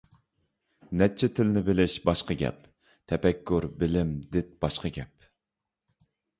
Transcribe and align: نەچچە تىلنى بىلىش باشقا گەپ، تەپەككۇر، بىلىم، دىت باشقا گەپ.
نەچچە 1.01 1.29
تىلنى 1.39 1.63
بىلىش 1.67 1.97
باشقا 2.11 2.37
گەپ، 2.41 2.65
تەپەككۇر، 3.13 3.69
بىلىم، 3.85 4.19
دىت 4.35 4.53
باشقا 4.67 4.95
گەپ. 5.01 5.33